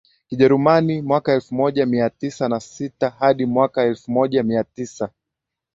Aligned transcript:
Kijerumani 0.27 1.01
mwaka 1.01 1.33
elfu 1.33 1.55
moja 1.55 1.85
mia 1.85 2.09
tisa 2.09 2.49
na 2.49 2.59
sita 2.59 3.09
hadi 3.09 3.45
mwaka 3.45 3.83
elfu 3.83 4.11
moja 4.11 4.43
mia 4.43 4.63
tisa 4.63 5.09